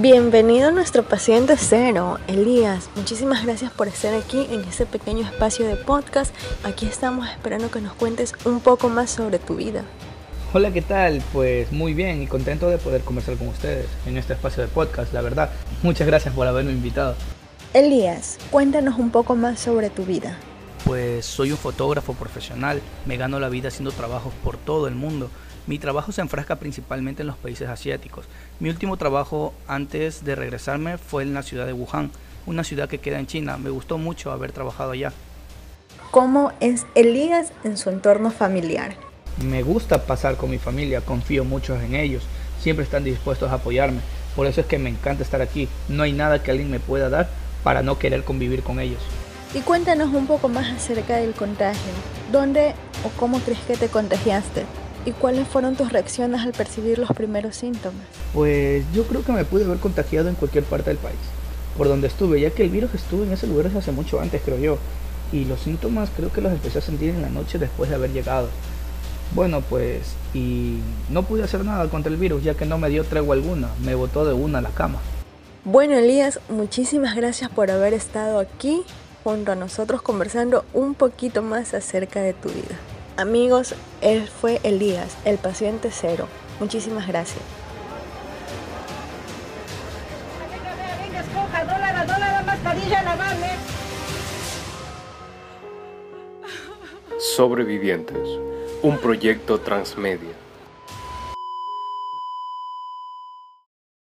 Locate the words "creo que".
59.04-59.32, 66.14-66.42